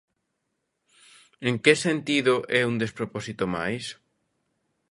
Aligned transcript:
En 1.49 1.55
que 1.63 1.73
sentido 1.85 2.35
é 2.59 2.61
un 2.71 2.75
despropósito 2.83 3.43
máis? 3.55 3.85